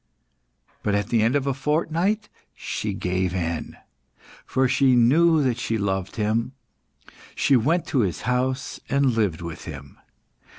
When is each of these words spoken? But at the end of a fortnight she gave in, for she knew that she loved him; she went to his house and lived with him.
But 0.81 0.95
at 0.95 1.09
the 1.09 1.21
end 1.21 1.35
of 1.35 1.45
a 1.45 1.53
fortnight 1.53 2.27
she 2.55 2.91
gave 2.95 3.35
in, 3.35 3.77
for 4.47 4.67
she 4.67 4.95
knew 4.95 5.43
that 5.43 5.59
she 5.59 5.77
loved 5.77 6.15
him; 6.15 6.53
she 7.35 7.55
went 7.55 7.85
to 7.89 7.99
his 7.99 8.21
house 8.21 8.79
and 8.89 9.11
lived 9.13 9.41
with 9.43 9.65
him. 9.65 9.99